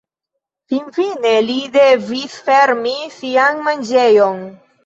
[0.71, 4.43] Finfine li devis fermi sian manĝejon.